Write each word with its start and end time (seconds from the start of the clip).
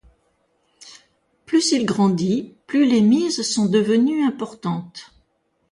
Plus 1.45 1.73
il 1.73 1.85
grandit, 1.85 2.55
plus 2.65 2.87
les 2.87 3.01
mises 3.01 3.43
sont 3.43 3.67
devenues 3.67 4.25
importantes. 4.25 5.13